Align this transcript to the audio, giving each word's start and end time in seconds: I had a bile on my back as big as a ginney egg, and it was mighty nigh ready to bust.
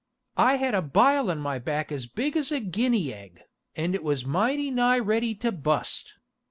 I 0.39 0.55
had 0.55 0.73
a 0.73 0.81
bile 0.81 1.29
on 1.29 1.37
my 1.37 1.59
back 1.59 1.91
as 1.91 2.07
big 2.07 2.35
as 2.35 2.51
a 2.51 2.59
ginney 2.59 3.11
egg, 3.13 3.39
and 3.75 3.93
it 3.93 4.01
was 4.03 4.25
mighty 4.25 4.71
nigh 4.71 4.97
ready 4.97 5.35
to 5.35 5.51
bust. 5.51 6.15